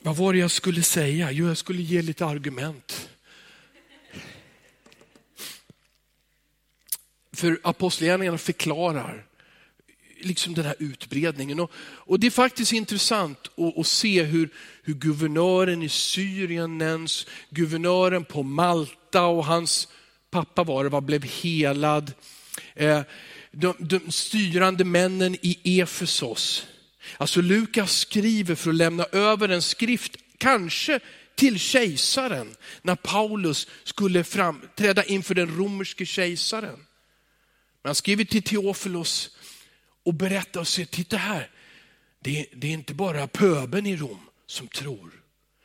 [0.00, 1.30] Vad var det jag skulle säga?
[1.30, 3.08] Jo, jag skulle ge lite argument.
[7.40, 9.24] För apostlagärningarna förklarar
[10.20, 11.60] liksom den här utbredningen.
[11.60, 14.48] Och, och det är faktiskt intressant att, att, se hur,
[14.82, 19.88] hur guvernören i Syrien nämns, guvernören på Malta och hans
[20.30, 22.12] pappa var det, var, blev helad.
[22.74, 23.00] Eh,
[23.52, 26.66] de, de styrande männen i Efesos.
[27.16, 31.00] Alltså Lukas skriver för att lämna över en skrift, kanske
[31.34, 36.86] till kejsaren, när Paulus skulle framträda inför den romerske kejsaren.
[37.82, 39.36] Men han skriver till Teofilos
[40.04, 41.50] och berättar och säger, titta här,
[42.20, 45.22] det, det är inte bara pöben i Rom som tror.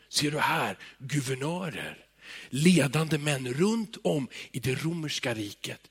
[0.09, 2.05] Ser du här, guvernörer,
[2.49, 5.89] ledande män runt om i det romerska riket.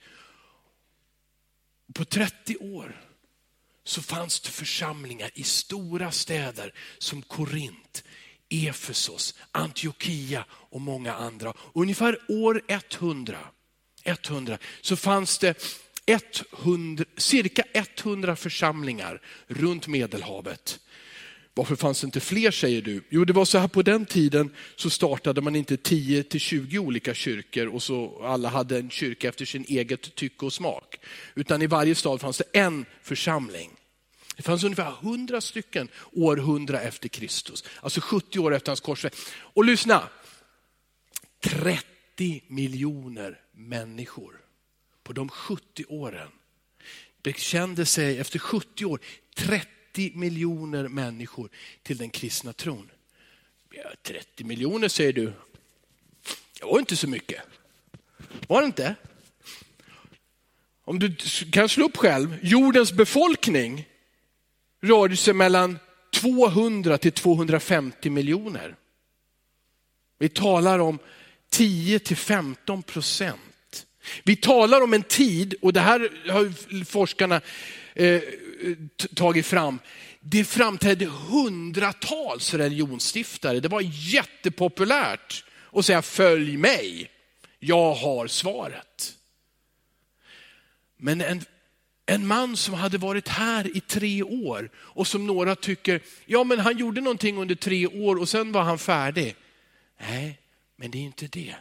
[1.95, 3.01] På 30 år
[3.85, 8.05] så fanns det församlingar i stora städer som Korint,
[8.49, 11.55] Efesos, Antiochia och många andra.
[11.73, 13.39] Ungefär år 100,
[14.05, 15.63] 100 så fanns det
[16.07, 20.81] 100, cirka 100 församlingar runt Medelhavet.
[21.57, 23.05] Varför fanns det inte fler säger du?
[23.09, 26.79] Jo, det var så här på den tiden så startade man inte 10 till 20
[26.79, 31.01] olika kyrkor och så alla hade en kyrka efter sin eget tycke och smak.
[31.35, 33.71] Utan i varje stad fanns det en församling.
[34.37, 39.13] Det fanns ungefär 100 stycken år 100 efter Kristus, alltså 70 år efter hans korsväg.
[39.27, 40.09] Och lyssna,
[41.41, 44.44] 30 miljoner människor
[45.05, 46.29] på de 70 åren
[47.23, 49.01] bekände sig efter 70 år
[49.37, 51.49] 30 miljoner människor
[51.83, 52.91] till den kristna tron.
[53.71, 55.33] Ja, 30 miljoner säger du.
[56.61, 57.43] Det var inte så mycket.
[58.47, 58.95] Var det inte?
[60.85, 61.17] Om du
[61.53, 63.89] kan slå upp själv, jordens befolkning
[64.83, 65.79] rörde sig mellan
[66.13, 68.77] 200 till 250 miljoner.
[70.19, 70.99] Vi talar om
[71.51, 73.41] 10 till 15 procent.
[74.25, 77.41] Vi talar om en tid, och det här har forskarna
[77.95, 78.23] eh,
[79.15, 79.79] tagit fram,
[80.21, 83.61] det framträdde hundratals religionsstiftare.
[83.61, 87.11] Det var jättepopulärt att säga följ mig,
[87.59, 89.17] jag har svaret.
[90.97, 91.45] Men en
[92.07, 96.59] en man som hade varit här i tre år och som några tycker, ja men
[96.59, 99.37] han gjorde någonting under tre år och sen var han färdig.
[100.01, 100.39] Nej,
[100.77, 101.55] men det är inte det.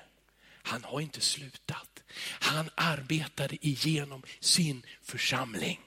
[0.64, 1.93] Han har inte slutat.
[2.20, 5.80] Han arbetade igenom sin församling.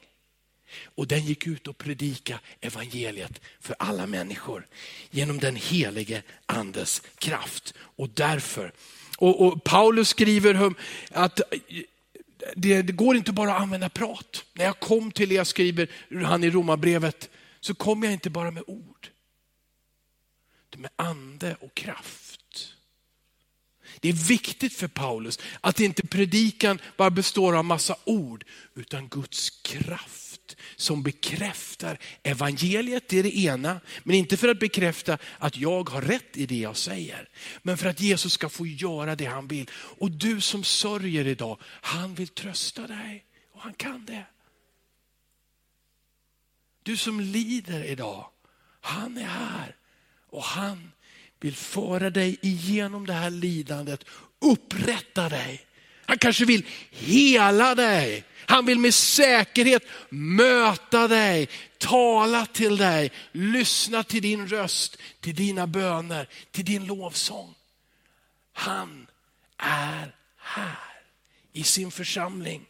[0.84, 4.66] Och den gick ut och predika evangeliet för alla människor
[5.10, 7.74] genom den helige andes kraft.
[7.78, 8.72] Och därför,
[9.18, 10.74] och, och Paulus skriver
[11.10, 11.40] att
[12.54, 14.44] det, det, går inte bara att använda prat.
[14.52, 15.88] När jag kom till er, skriver,
[16.24, 19.08] han i romabrevet, så kom jag inte bara med ord.
[20.70, 22.25] Det med ande och kraft.
[24.00, 29.50] Det är viktigt för Paulus att inte predikan bara består av massa ord, utan Guds
[29.50, 30.26] kraft
[30.76, 33.80] som bekräftar evangeliet, det är det ena.
[34.04, 37.28] Men inte för att bekräfta att jag har rätt i det jag säger.
[37.62, 39.70] Men för att Jesus ska få göra det han vill.
[39.74, 43.24] Och du som sörjer idag, han vill trösta dig.
[43.52, 44.24] Och han kan det.
[46.82, 48.30] Du som lider idag,
[48.80, 49.76] han är här.
[50.30, 50.92] Och han
[51.40, 54.04] vill föra dig igenom det här lidandet,
[54.38, 55.66] upprätta dig.
[56.06, 58.24] Han kanske vill hela dig.
[58.46, 65.66] Han vill med säkerhet möta dig, tala till dig, lyssna till din röst, till dina
[65.66, 67.54] böner, till din lovsång.
[68.52, 69.06] Han
[69.56, 71.02] är här
[71.52, 72.66] i sin församling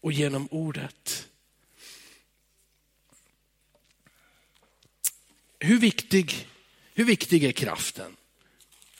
[0.00, 1.28] och genom ordet.
[5.58, 6.48] Hur viktig,
[7.00, 8.16] hur viktig är kraften?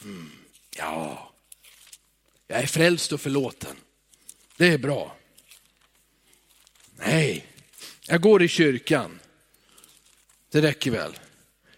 [0.02, 0.30] Mm,
[0.76, 1.32] ja,
[2.46, 3.76] jag är frälst och förlåten.
[4.56, 5.16] Det är bra.
[6.96, 7.46] Nej,
[8.06, 9.20] jag går i kyrkan.
[10.50, 11.18] Det räcker väl.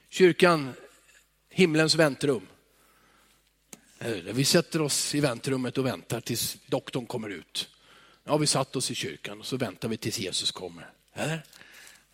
[0.08, 0.74] Kyrkan,
[1.48, 2.46] himlens väntrum.
[4.24, 7.68] Vi sätter oss i väntrummet och väntar tills doktorn kommer ut.
[8.24, 10.90] Nu har vi satt oss i kyrkan och så väntar vi tills Jesus kommer.
[11.14, 11.42] Eller?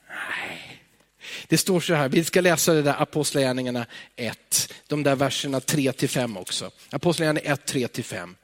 [0.08, 0.67] Nej.
[1.46, 3.86] Det står så här, vi ska läsa det där Apostlagärningarna
[4.16, 6.70] 1, de där verserna 3 5 också.
[6.90, 8.36] Apostlagärningarna 1, 3 5.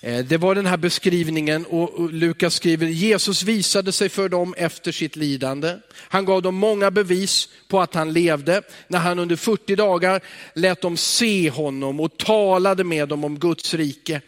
[0.00, 5.16] Det var den här beskrivningen och Lukas skriver, Jesus visade sig för dem efter sitt
[5.16, 5.76] lidande.
[5.94, 10.20] Han gav dem många bevis på att han levde när han under 40 dagar
[10.54, 14.20] lät dem se honom och talade med dem om Guds rike.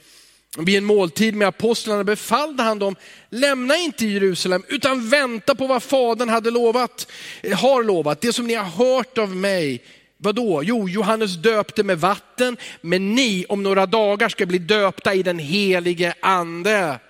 [0.58, 2.96] Vid en måltid med apostlarna befallde han dem,
[3.28, 7.10] lämna inte Jerusalem utan vänta på vad Fadern hade lovat,
[7.42, 9.82] eh, har lovat, det som ni har hört av mig
[10.22, 10.62] Vadå?
[10.62, 15.38] Jo, Johannes döpte med vatten, men ni om några dagar ska bli döpta i den
[15.38, 17.00] helige ande.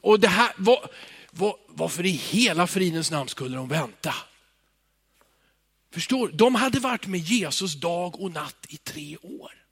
[0.00, 0.88] Och det här, var,
[1.30, 4.14] var, varför i hela fridens namn skulle de vänta?
[5.92, 9.63] Förstår De hade varit med Jesus dag och natt i tre år.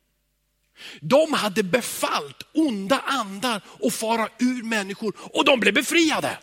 [1.01, 6.39] De hade befallt onda andar att fara ur människor och de blev befriade.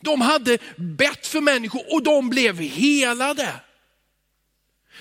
[0.00, 3.60] De hade bett för människor och de blev helade.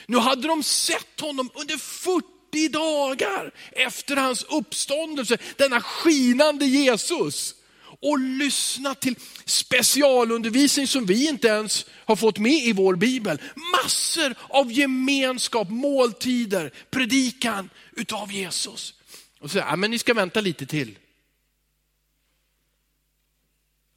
[0.06, 7.56] Nu hade de sett honom under 40 dagar efter hans uppståndelse, denna skinande Jesus.
[8.02, 9.16] och lyssnat till
[9.46, 13.42] specialundervisning som vi inte ens har fått med i vår bibel.
[13.56, 18.94] Massor av gemenskap, måltider, predikan utav Jesus.
[19.40, 21.00] Och så ja, men ni ska vänta lite till.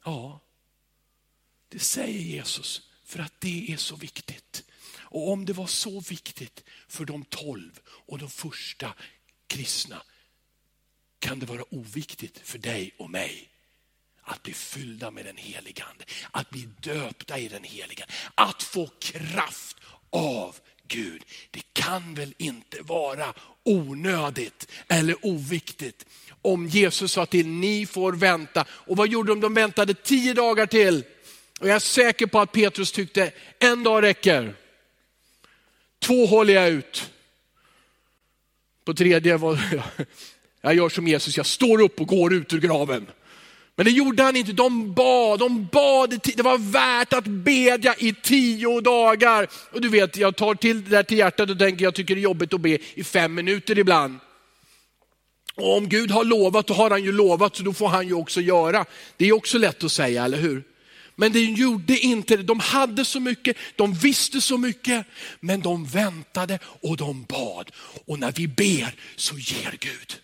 [0.05, 0.39] Ja,
[1.69, 4.63] det säger Jesus för att det är så viktigt.
[4.95, 8.93] Och om det var så viktigt för de tolv och de första
[9.47, 10.03] kristna
[11.19, 13.49] kan det vara oviktigt för dig och mig
[14.21, 18.05] att bli fyllda med den helige Ande, att bli döpta i den heliga,
[18.35, 19.77] att få kraft
[20.09, 20.55] av
[20.87, 21.23] Gud.
[21.51, 26.05] Det kan väl inte vara onödigt eller oviktigt
[26.41, 28.65] om Jesus sa till ni får vänta.
[28.69, 29.41] Och vad gjorde de?
[29.41, 31.03] De väntade tio dagar till.
[31.59, 34.55] Och jag är säker på att Petrus tyckte en dag räcker.
[35.99, 37.11] Två håller jag ut.
[38.85, 39.59] På tredje var
[40.61, 43.07] jag gör som Jesus, jag står upp och går ut ur graven.
[43.77, 48.13] Men det gjorde han inte, de bad, de bad, det var värt att bedja i
[48.23, 49.47] tio dagar.
[49.71, 52.21] Och du vet, jag tar till det där till hjärtat och tänker, jag tycker det
[52.21, 54.19] är jobbigt att be i fem minuter ibland.
[55.55, 58.13] Och om Gud har lovat, då har han ju lovat, så då får han ju
[58.13, 58.85] också göra.
[59.17, 60.63] Det är också lätt att säga, eller hur?
[61.15, 62.43] Men det gjorde inte det.
[62.43, 65.05] De hade så mycket, de visste så mycket,
[65.39, 67.71] men de väntade och de bad.
[68.05, 70.15] Och när vi ber så ger Gud.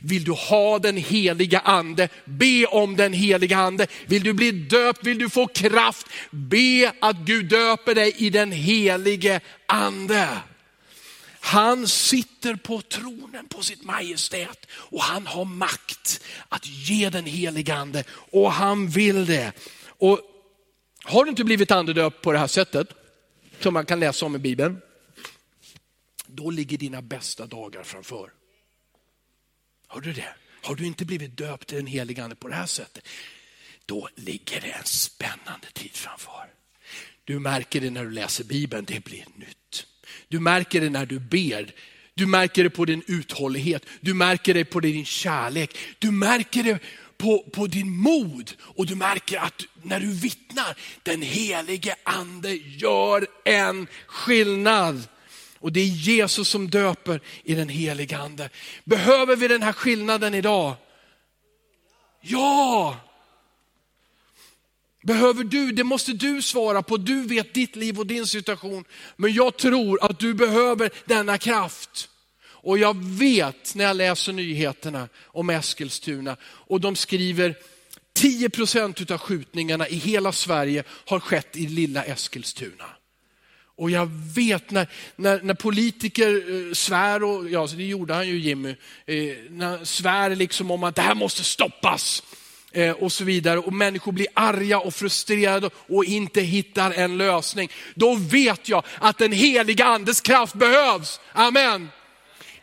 [0.00, 3.86] Vill du ha den heliga ande, be om den heliga ande.
[4.06, 8.52] Vill du bli döpt, vill du få kraft, be att Gud döper dig i den
[8.52, 10.28] helige ande.
[11.40, 17.74] Han sitter på tronen på sitt majestät och han har makt att ge den heliga
[17.74, 19.52] ande och han vill det.
[19.86, 20.20] Och
[21.02, 22.88] har du inte blivit andedöpt på det här sättet,
[23.60, 24.80] som man kan läsa om i Bibeln,
[26.26, 28.30] då ligger dina bästa dagar framför.
[29.88, 30.34] Har du det?
[30.62, 33.08] Har du inte blivit döpt i den helige ande på det här sättet,
[33.86, 36.46] då ligger det en spännande tid framför.
[37.24, 39.86] Du märker det när du läser Bibeln, det blir nytt.
[40.28, 41.74] Du märker det när du ber,
[42.14, 46.78] du märker det på din uthållighet, du märker det på din kärlek, du märker det
[47.16, 53.26] på, på din mod och du märker att när du vittnar, den helige ande gör
[53.44, 55.08] en skillnad.
[55.60, 58.50] Och det är Jesus som döper i den helige ande.
[58.84, 60.74] Behöver vi den här skillnaden idag?
[62.20, 62.96] Ja!
[65.02, 66.96] Behöver du, det måste du svara på.
[66.96, 68.84] Du vet ditt liv och din situation.
[69.16, 72.08] Men jag tror att du behöver denna kraft.
[72.44, 77.54] Och jag vet när jag läser nyheterna om Eskilstuna och de skriver
[78.12, 82.84] 10 procent av skjutningarna i hela Sverige har skett i lilla Eskilstuna.
[83.78, 84.86] Och jag vet när,
[85.16, 88.70] när, när politiker eh, svär, och ja, det gjorde han ju Jimmy,
[89.06, 89.16] eh,
[89.50, 92.22] när svär liksom om att det här måste stoppas
[92.72, 93.58] eh, och så vidare.
[93.58, 97.70] Och människor blir arga och frustrerade och inte hittar en lösning.
[97.94, 101.20] Då vet jag att den heliga andes kraft behövs.
[101.32, 101.88] Amen.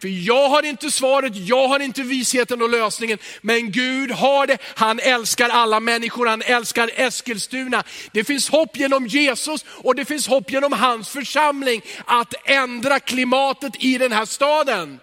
[0.06, 4.58] För jag har inte svaret, jag har inte visheten och lösningen, men Gud har det.
[4.76, 7.84] Han älskar alla människor, han älskar Eskilstuna.
[8.12, 13.84] Det finns hopp genom Jesus och det finns hopp genom hans församling att ändra klimatet
[13.84, 15.00] i den här staden.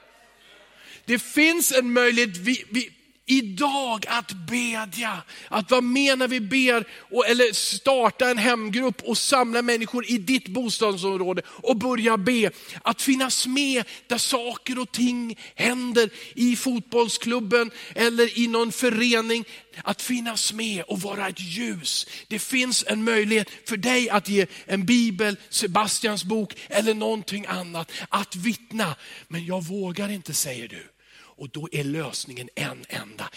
[1.04, 2.90] Det finns en möjlighet, vi, vi,
[3.32, 5.22] idag att bedja.
[5.48, 10.18] Att vara med när vi ber, och, eller starta en hemgrupp och samla människor i
[10.18, 12.50] ditt bostadsområde och börja be.
[12.82, 19.44] Att finnas med där saker och ting händer i fotbollsklubben eller i någon förening.
[19.84, 22.06] Att finnas med och vara ett ljus.
[22.28, 27.92] Det finns en möjlighet för dig att ge en bibel, Sebastians bok eller någonting annat.
[28.08, 28.96] Att vittna.
[29.28, 30.88] Men jag vågar inte säger du.
[31.36, 33.30] Och då är lösningen en enda,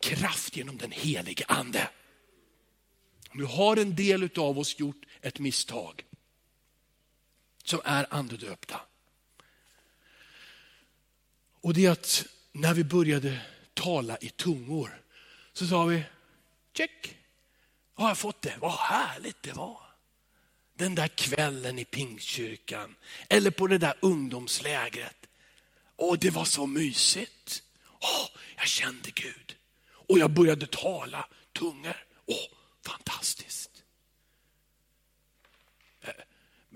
[0.00, 1.90] kraft genom den helige ande.
[3.32, 6.04] Nu har en del av oss gjort ett misstag
[7.64, 8.80] som är andedöpta.
[11.60, 13.40] Och det är att när vi började
[13.74, 15.02] tala i tungor
[15.52, 16.02] så sa vi,
[16.72, 17.16] check,
[17.94, 19.80] har jag fått det, vad härligt det var.
[20.74, 22.94] Den där kvällen i Pingstkyrkan
[23.28, 25.17] eller på det där ungdomslägret.
[25.98, 27.62] Och det var så mysigt.
[28.00, 29.56] Oh, jag kände Gud.
[29.90, 32.06] Och jag började tala tungor.
[32.26, 33.82] Oh, fantastiskt.
[36.00, 36.10] Eh,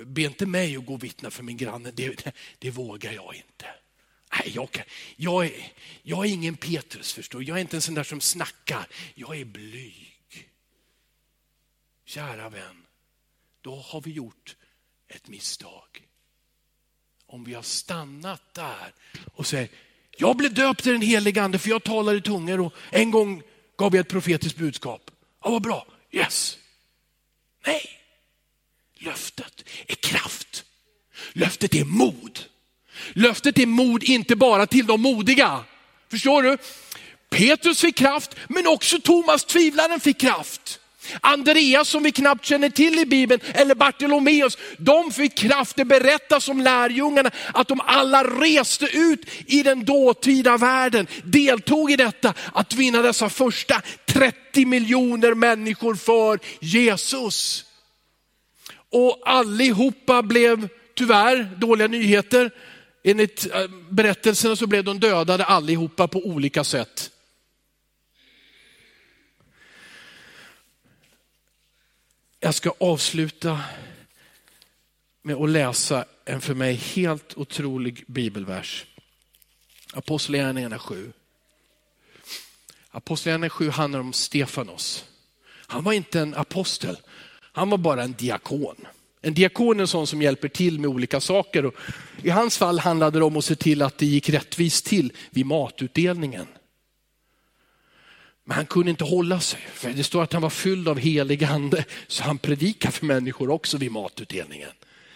[0.06, 3.34] be inte mig att gå och vittna för min granne, det, det, det vågar jag
[3.34, 3.66] inte.
[4.32, 4.84] Nej, jag, kan,
[5.16, 8.86] jag, är, jag är ingen Petrus, förstår Jag är inte en sån där som snackar.
[9.14, 10.48] Jag är blyg.
[12.04, 12.86] Kära vän,
[13.60, 14.56] då har vi gjort
[15.08, 16.08] ett misstag
[17.32, 18.92] om vi har stannat där
[19.34, 19.68] och säger,
[20.16, 23.42] jag blev döpt i den heliga ande för jag talar i tungor och en gång
[23.78, 25.10] gav jag ett profetiskt budskap.
[25.44, 25.86] Ja, vad bra.
[26.10, 26.58] Yes.
[27.66, 27.82] Nej.
[28.98, 30.64] Löftet är kraft.
[31.32, 32.40] Löftet är mod.
[33.12, 35.64] Löftet är mod inte bara till de modiga.
[36.08, 36.58] Förstår du?
[37.30, 40.80] Petrus fick kraft, men också Thomas tvivlaren fick kraft.
[41.20, 45.76] Andreas som vi knappt känner till i Bibeln, eller Bartolomeus, de fick kraft.
[45.76, 51.96] Det berättas om lärjungarna att de alla reste ut i den dåtida världen, deltog i
[51.96, 57.64] detta, att vinna dessa första 30 miljoner människor för Jesus.
[58.90, 62.50] Och allihopa blev tyvärr dåliga nyheter.
[63.04, 67.11] Enligt eh, berättelserna så blev de dödade allihopa på olika sätt.
[72.44, 73.60] Jag ska avsluta
[75.22, 78.86] med att läsa en för mig helt otrolig bibelvers.
[79.92, 81.12] Apostlagärningarna 7.
[82.90, 85.04] Apostlagärningarna 7 handlar om Stefanos.
[85.66, 86.96] Han var inte en apostel,
[87.52, 88.86] han var bara en diakon.
[89.20, 91.66] En diakon är en sån som hjälper till med olika saker.
[91.66, 91.74] Och
[92.22, 95.46] I hans fall handlade det om att se till att det gick rättvist till vid
[95.46, 96.46] matutdelningen.
[98.44, 101.44] Men han kunde inte hålla sig, för det står att han var fylld av helig
[101.44, 104.70] ande, så han predikade för människor också vid matutdelningen.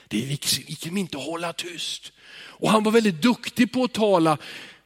[0.09, 2.13] Det gick inte att hålla tyst.
[2.59, 4.39] Och han var väldigt duktig på att tala.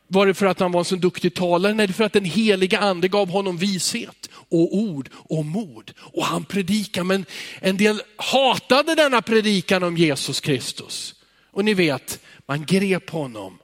[0.07, 1.75] Var det för att han var en så duktig talare?
[1.75, 5.93] Nej, det för att den heliga ande gav honom vishet och ord och mod.
[5.99, 7.25] Och han predikade, men
[7.61, 11.15] en del hatade denna predikan om Jesus Kristus.
[11.51, 13.59] Och ni vet, man grep honom.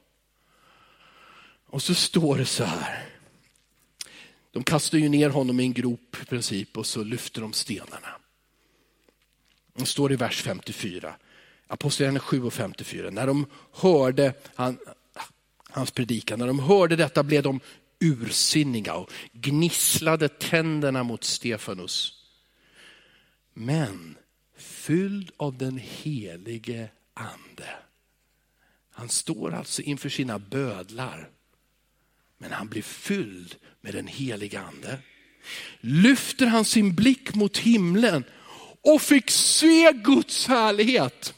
[1.71, 3.16] Och så står det så här.
[4.57, 8.09] De kastar ju ner honom i en grop i princip och så lyfter de stenarna.
[9.75, 11.17] Det står i vers 54,
[11.67, 13.11] Apostlagärningarna 7 och 54.
[13.11, 14.79] När de hörde han,
[15.71, 17.61] hans predikan, när de hörde detta blev de
[18.01, 22.25] ursinniga och gnisslade tänderna mot Stefanus.
[23.55, 24.17] Men
[24.57, 27.69] fylld av den helige ande.
[28.91, 31.31] Han står alltså inför sina bödlar.
[32.39, 34.99] Men han blir fylld med den heliga ande.
[35.81, 38.25] Lyfter han sin blick mot himlen
[38.83, 41.35] och fick se Guds härlighet.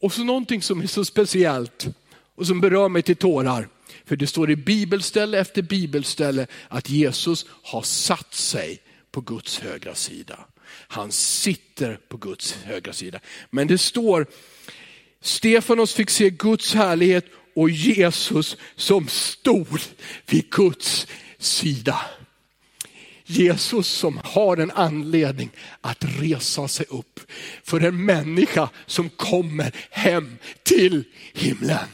[0.00, 1.86] Och så någonting som är så speciellt
[2.34, 3.68] och som berör mig till tårar.
[4.04, 8.80] För det står i bibelställe efter bibelställe att Jesus har satt sig
[9.10, 10.46] på Guds högra sida.
[10.68, 13.20] Han sitter på Guds högra sida.
[13.50, 14.26] Men det står,
[15.20, 17.24] Stefanos fick se Guds härlighet
[17.54, 19.80] och Jesus som stod
[20.26, 21.06] vid Guds
[21.38, 22.00] sida.
[23.26, 25.50] Jesus som har en anledning
[25.80, 27.20] att resa sig upp
[27.62, 31.88] för en människa som kommer hem till himlen.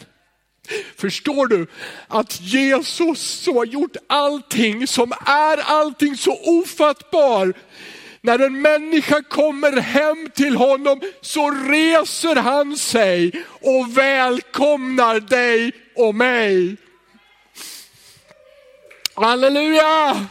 [0.96, 1.66] Förstår du
[2.08, 7.54] att Jesus som har gjort allting, som är allting så ofattbar,
[8.22, 16.14] när en människa kommer hem till honom så reser han sig och välkomnar dig och
[16.14, 16.76] mig.
[19.14, 20.26] Halleluja!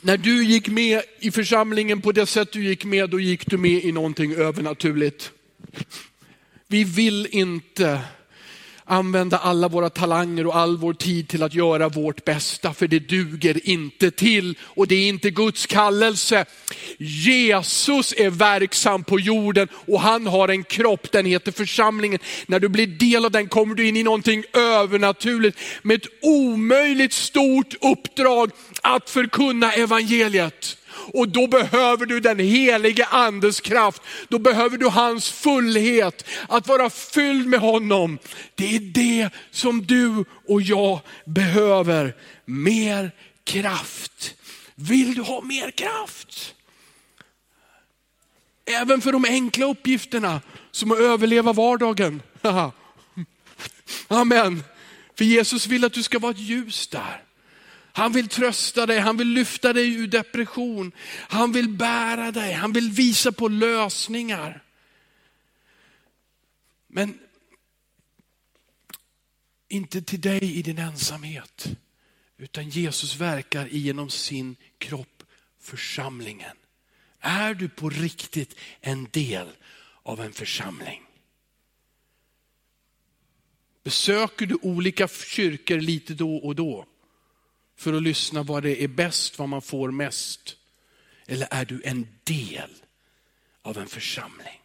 [0.00, 3.56] När du gick med i församlingen på det sätt du gick med, då gick du
[3.56, 5.32] med i någonting övernaturligt.
[6.66, 8.00] Vi vill inte
[8.86, 12.98] använda alla våra talanger och all vår tid till att göra vårt bästa, för det
[12.98, 16.44] duger inte till och det är inte Guds kallelse.
[16.98, 22.18] Jesus är verksam på jorden och han har en kropp, den heter församlingen.
[22.46, 27.12] När du blir del av den kommer du in i någonting övernaturligt med ett omöjligt
[27.12, 28.50] stort uppdrag
[28.82, 30.76] att förkunna evangeliet.
[31.12, 34.02] Och då behöver du den helige andes kraft.
[34.28, 38.18] Då behöver du hans fullhet, att vara fylld med honom.
[38.54, 42.16] Det är det som du och jag behöver.
[42.44, 43.12] Mer
[43.44, 44.34] kraft.
[44.74, 46.54] Vill du ha mer kraft?
[48.66, 50.40] Även för de enkla uppgifterna
[50.70, 52.22] som att överleva vardagen.
[54.08, 54.64] Amen.
[55.18, 57.22] För Jesus vill att du ska vara ett ljus där.
[57.96, 60.92] Han vill trösta dig, han vill lyfta dig ur depression.
[61.08, 64.62] Han vill bära dig, han vill visa på lösningar.
[66.86, 67.18] Men
[69.68, 71.66] inte till dig i din ensamhet,
[72.36, 75.22] utan Jesus verkar genom sin kropp,
[75.60, 76.56] församlingen.
[77.20, 79.48] Är du på riktigt en del
[80.02, 81.02] av en församling?
[83.84, 86.86] Besöker du olika kyrkor lite då och då?
[87.84, 90.56] För att lyssna vad det är bäst, vad man får mest?
[91.26, 92.70] Eller är du en del
[93.62, 94.60] av en församling?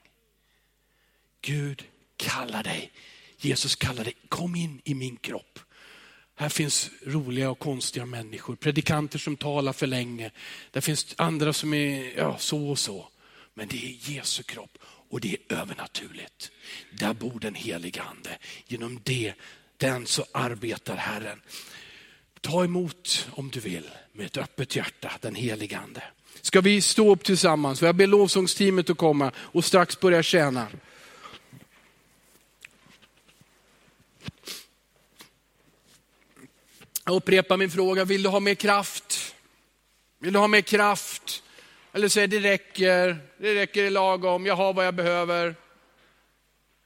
[1.42, 1.84] Gud
[2.18, 2.92] kallar dig,
[3.38, 5.60] Jesus kallar dig, kom in i min kropp.
[6.36, 10.32] Här finns roliga och konstiga människor, predikanter som talar för länge.
[10.72, 13.08] Där finns andra som är ja, så och så.
[13.54, 16.52] Men det är Jesu kropp och det är övernaturligt.
[16.92, 18.38] Där bor den helige ande.
[18.68, 19.34] Genom det,
[19.78, 21.42] den så arbetar Herren.
[22.42, 26.04] Ta emot om du vill med ett öppet hjärta den helige ande.
[26.42, 27.82] Ska vi stå upp tillsammans?
[27.82, 30.68] Jag ber lovsångsteamet att komma och strax börja tjäna.
[37.06, 39.36] Jag upprepar min fråga, vill du ha mer kraft?
[40.20, 41.44] Vill du ha mer kraft?
[41.94, 45.56] Eller säger det räcker, det räcker i lagom, jag har vad jag behöver.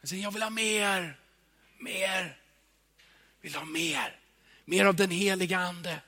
[0.01, 1.18] Jag säger, jag vill ha mer,
[1.80, 2.38] mer.
[3.41, 4.20] Vill du ha mer,
[4.66, 5.99] mer av den heliga ande.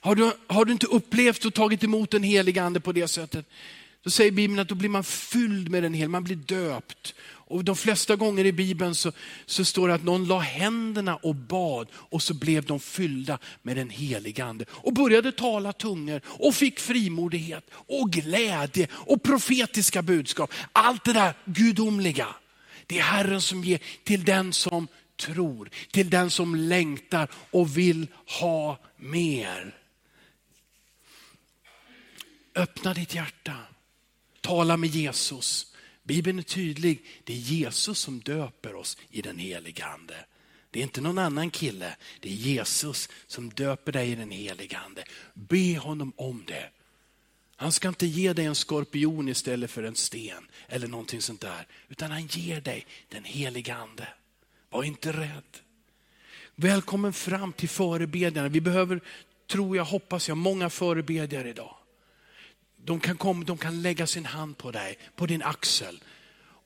[0.00, 3.46] Har du, har du inte upplevt och tagit emot den heliga ande på det sättet,
[4.02, 7.14] då säger Bibeln att då blir man fylld med den heliga, man blir döpt.
[7.48, 9.12] Och de flesta gånger i Bibeln så,
[9.46, 13.76] så står det att någon la händerna och bad och så blev de fyllda med
[13.76, 14.64] den heliga ande.
[14.70, 20.52] Och började tala tungor och fick frimodighet och glädje och profetiska budskap.
[20.72, 22.28] Allt det där gudomliga.
[22.86, 28.06] Det är Herren som ger till den som tror, till den som längtar och vill
[28.40, 29.74] ha mer.
[32.54, 33.56] Öppna ditt hjärta,
[34.40, 35.72] tala med Jesus.
[36.02, 40.24] Bibeln är tydlig, det är Jesus som döper oss i den heliga ande.
[40.70, 44.78] Det är inte någon annan kille, det är Jesus som döper dig i den heliga
[44.78, 45.04] ande.
[45.34, 46.70] Be honom om det.
[47.56, 51.66] Han ska inte ge dig en skorpion istället för en sten eller någonting sånt där.
[51.88, 54.08] Utan han ger dig den heliga ande.
[54.70, 55.58] Var inte rädd.
[56.54, 58.48] Välkommen fram till förebedjarna.
[58.48, 59.00] Vi behöver,
[59.50, 61.76] tror jag, hoppas jag, många förebedjare idag.
[62.76, 66.02] De kan, komma, de kan lägga sin hand på dig, på din axel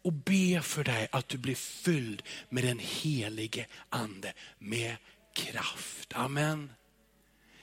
[0.03, 4.97] och be för dig att du blir fylld med den helige ande, med
[5.33, 6.13] kraft.
[6.15, 6.71] Amen.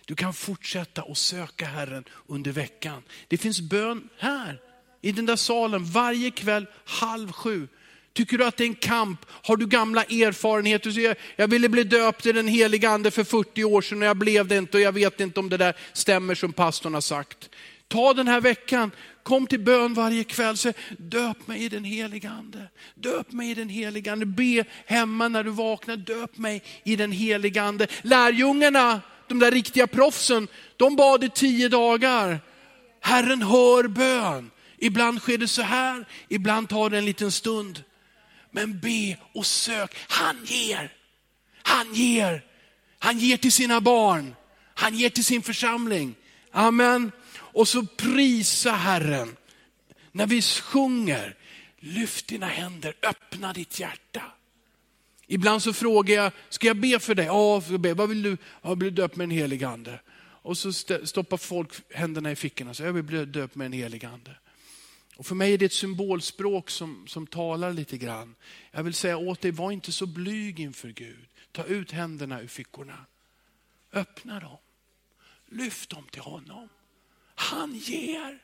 [0.05, 3.03] Du kan fortsätta att söka Herren under veckan.
[3.27, 4.61] Det finns bön här,
[5.01, 7.67] i den där salen, varje kväll halv sju.
[8.17, 9.25] Tycker du att det är en kamp?
[9.29, 10.91] Har du gamla erfarenheter?
[10.91, 14.07] Så jag, jag ville bli döpt i den heliga ande för 40 år sedan och
[14.07, 17.01] jag blev det inte och jag vet inte om det där stämmer som pastorn har
[17.01, 17.49] sagt.
[17.87, 18.91] Ta den här veckan,
[19.23, 22.69] kom till bön varje kväll, säg döp mig i den heliga ande.
[22.95, 24.25] Döp mig i den heliga ande.
[24.25, 27.87] Be hemma när du vaknar, döp mig i den heliga ande.
[28.01, 30.47] Lärjungarna, de där riktiga proffsen,
[30.77, 32.39] de bad i tio dagar.
[33.01, 34.51] Herren hör bön.
[34.77, 37.83] Ibland sker det så här, ibland tar det en liten stund.
[38.57, 40.93] Men be och sök, han ger.
[41.63, 42.45] Han ger.
[42.99, 44.35] Han ger till sina barn.
[44.73, 46.15] Han ger till sin församling.
[46.51, 47.11] Amen.
[47.37, 49.35] Och så prisa Herren.
[50.11, 51.35] När vi sjunger,
[51.79, 54.21] lyft dina händer, öppna ditt hjärta.
[55.27, 57.25] Ibland så frågar jag, ska jag be för dig?
[57.25, 57.93] Ja, jag be.
[57.93, 58.37] vad vill du?
[58.61, 59.99] Jag bli döpt med en helig ande.
[60.19, 63.73] Och så stoppar folk händerna i fickorna och säger, jag vill bli döpt med en
[63.73, 64.35] helig ande.
[65.17, 68.35] Och för mig är det ett symbolspråk som, som talar lite grann.
[68.71, 71.27] Jag vill säga åt dig, var inte så blyg inför Gud.
[71.51, 73.05] Ta ut händerna ur fickorna.
[73.93, 74.57] Öppna dem.
[75.45, 76.69] Lyft dem till honom.
[77.35, 78.43] Han ger.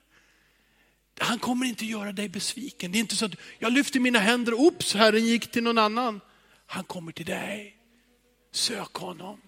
[1.20, 2.92] Han kommer inte göra dig besviken.
[2.92, 6.22] Det är inte så att jag lyfter mina händer, oops, Herren gick till någon annan.
[6.66, 7.78] Han kommer till dig.
[8.52, 9.42] Sök honom.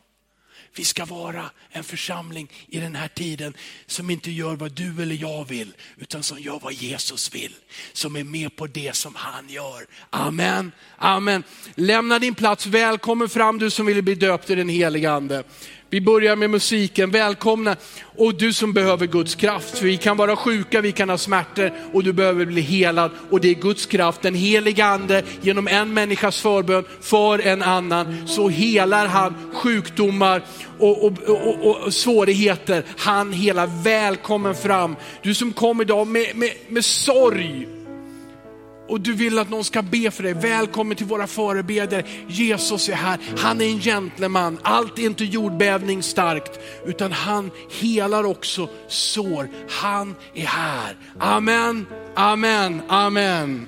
[0.75, 3.53] Vi ska vara en församling i den här tiden
[3.85, 7.55] som inte gör vad du eller jag vill, utan som gör vad Jesus vill.
[7.93, 9.85] Som är med på det som han gör.
[10.09, 11.43] Amen, amen.
[11.75, 15.43] Lämna din plats, välkommen fram du som vill bli döpt i den heliga ande.
[15.89, 17.75] Vi börjar med musiken, välkomna.
[18.15, 21.71] Och du som behöver Guds kraft, för vi kan vara sjuka, vi kan ha smärtor
[21.93, 23.11] och du behöver bli helad.
[23.29, 28.27] Och det är Guds kraft, den heliga ande, genom en människas förbön för en annan,
[28.27, 30.41] så helar han sjukdomar
[30.79, 32.83] och, och, och, och svårigheter.
[32.97, 34.95] Han hela välkommen fram.
[35.21, 37.67] Du som kom idag med, med, med sorg,
[38.87, 42.03] och du vill att någon ska be för dig, välkommen till våra förebedjare.
[42.27, 44.59] Jesus är här, han är en gentleman.
[44.61, 49.49] Allt är inte jordbävning starkt, utan han helar också sår.
[49.69, 50.97] Han är här.
[51.19, 53.67] Amen, amen, amen.